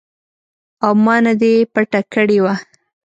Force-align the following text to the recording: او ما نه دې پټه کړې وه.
او 0.83 0.93
ما 1.05 1.15
نه 1.25 1.33
دې 1.41 1.53
پټه 1.73 2.01
کړې 2.13 2.39
وه. 2.43 2.55